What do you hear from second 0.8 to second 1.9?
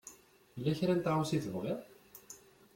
n tɣawsa i tebɣiḍ?